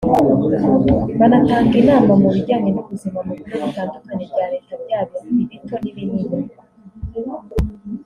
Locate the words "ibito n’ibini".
5.43-6.21